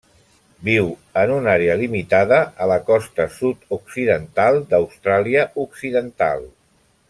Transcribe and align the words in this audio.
Viu 0.67 0.87
en 1.23 1.33
una 1.33 1.51
àrea 1.57 1.75
limitada 1.81 2.39
a 2.65 2.69
la 2.73 2.79
costa 2.87 3.29
sud-occidental 3.37 4.61
d'Austràlia 4.73 5.45
Occidental. 5.67 6.47